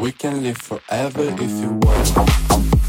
[0.00, 2.79] We can live forever if you want.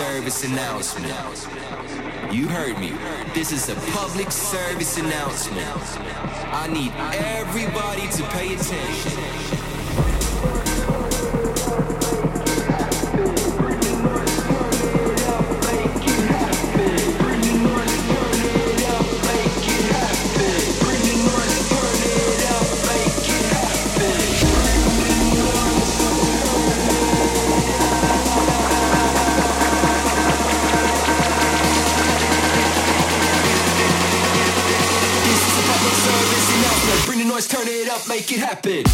[0.00, 1.12] Service announcement.
[2.32, 2.90] You heard me.
[3.34, 5.66] This is a public service announcement.
[6.54, 9.49] I need everybody to pay attention.
[38.64, 38.89] Make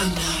[0.00, 0.37] Under.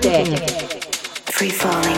[0.00, 0.24] day.
[1.32, 1.95] Free falling.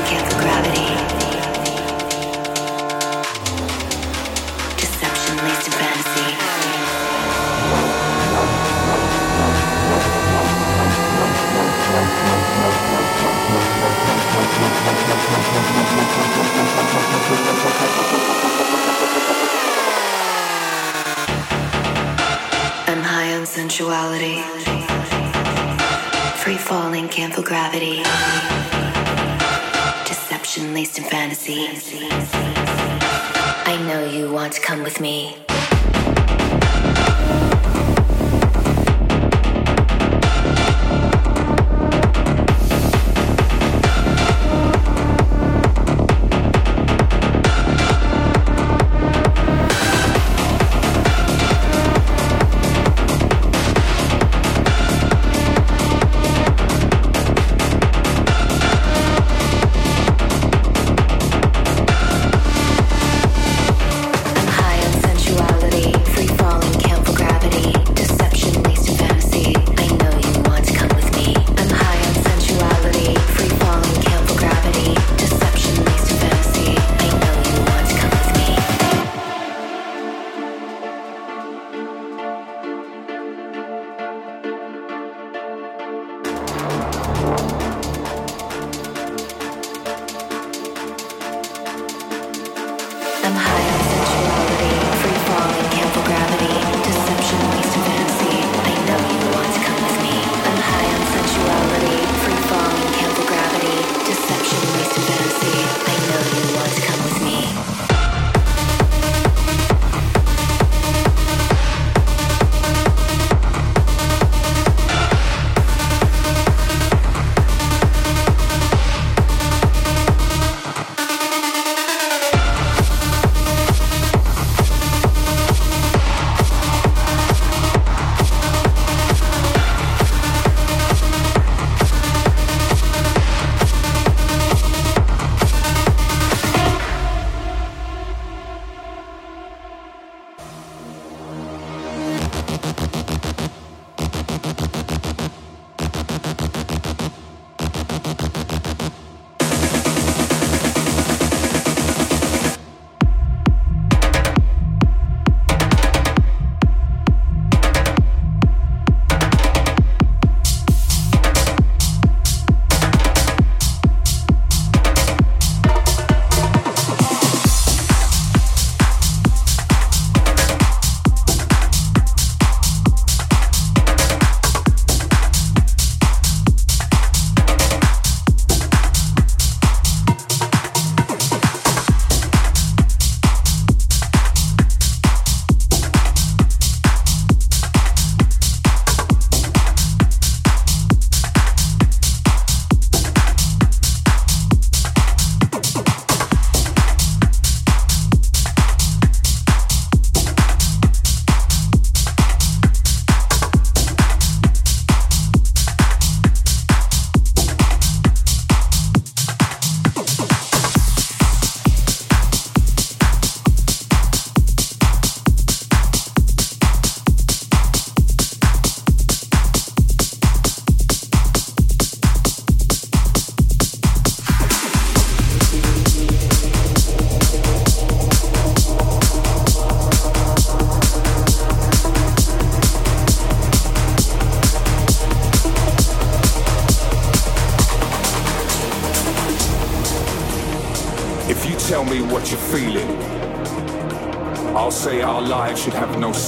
[35.01, 35.48] me.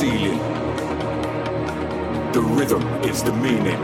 [0.01, 0.39] ceiling.
[2.33, 3.83] The rhythm is the meaning.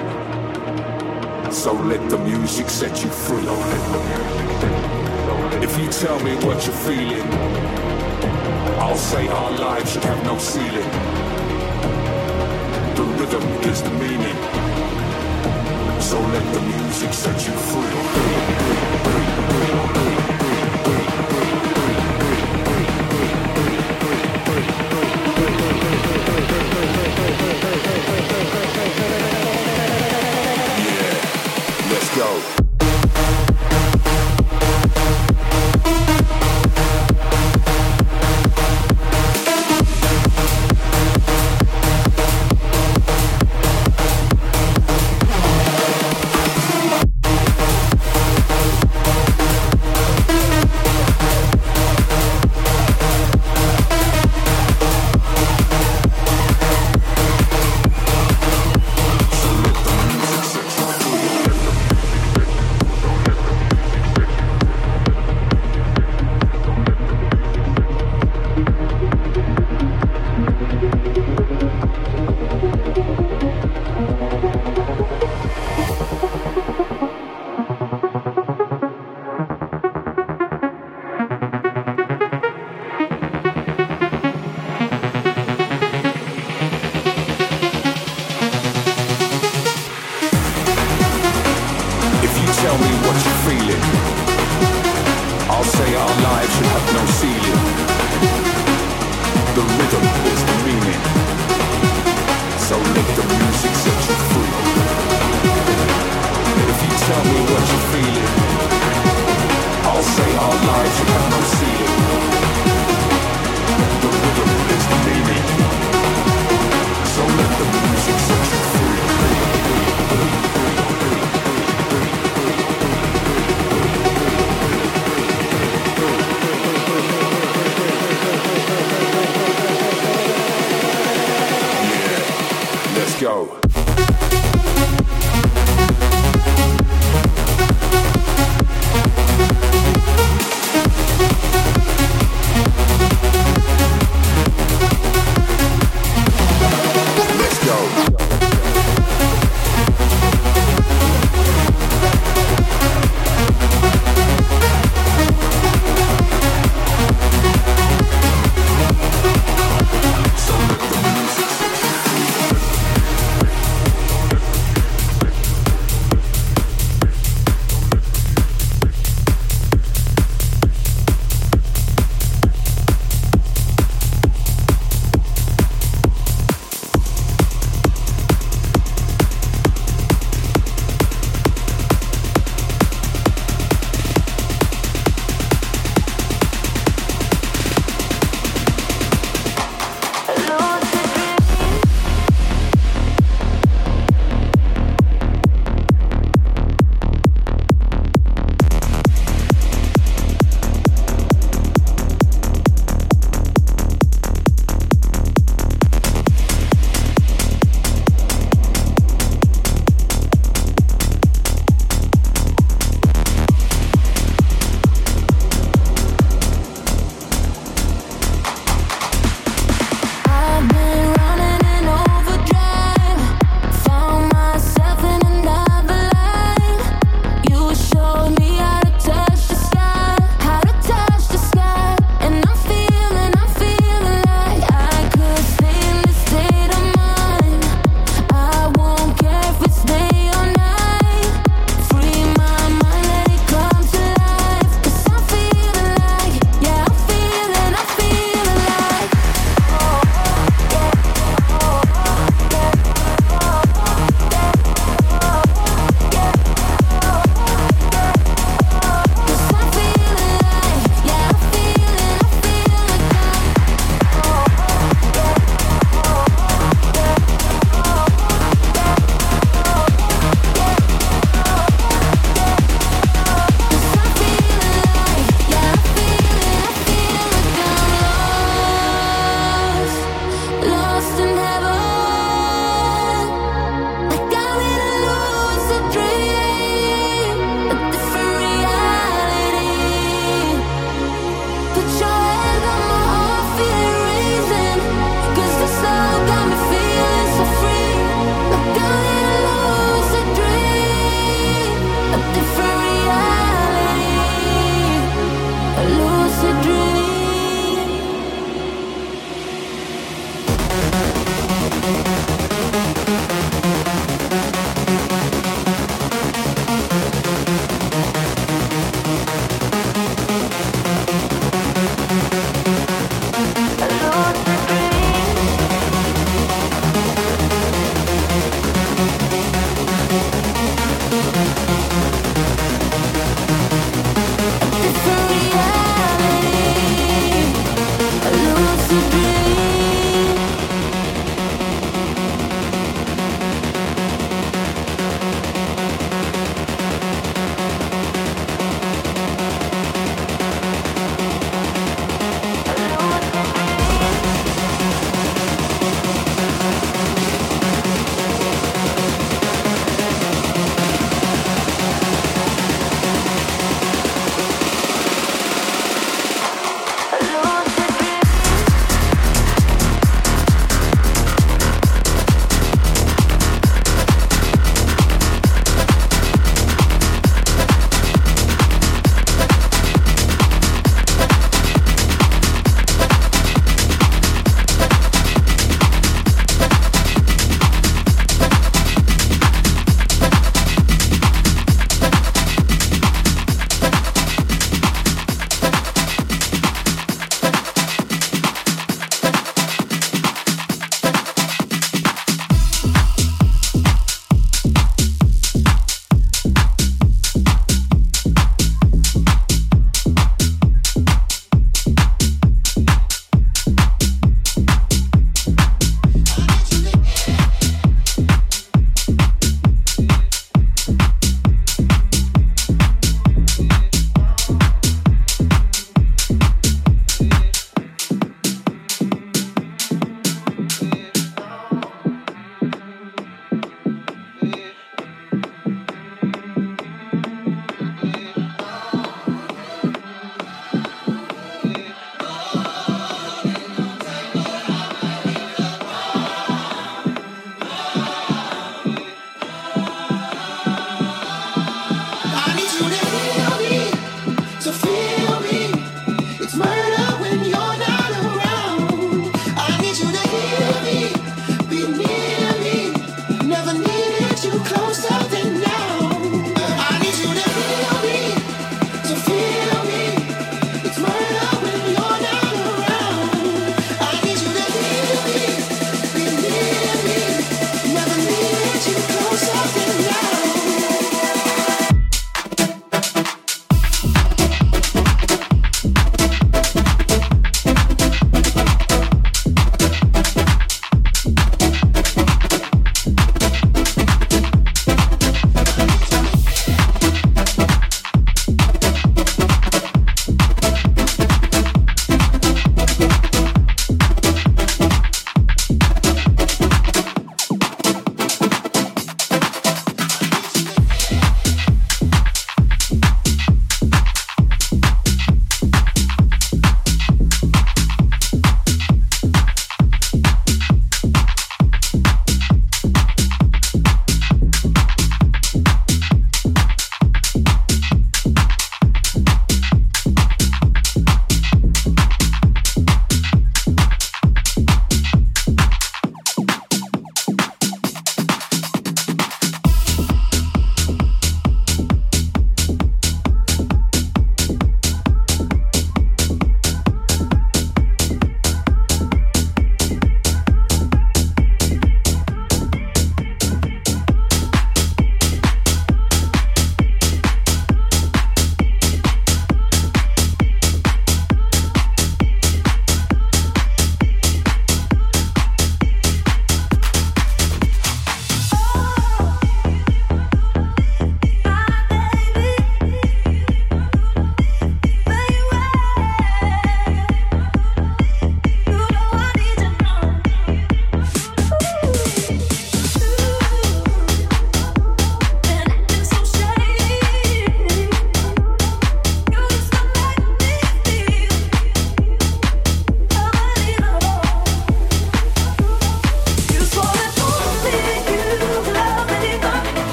[1.53, 3.45] So let the music set you free.
[5.63, 7.29] If you tell me what you're feeling,
[8.81, 10.91] I'll say our lives should have no ceiling.
[12.99, 14.39] The rhythm is the meaning.
[16.01, 18.86] So let the music set you free.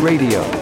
[0.00, 0.57] Radio.